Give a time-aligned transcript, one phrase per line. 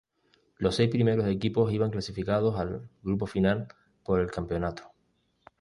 [0.57, 3.67] Los seis primeros equipos iban clasificados al grupo final
[4.03, 4.91] por el campeonato.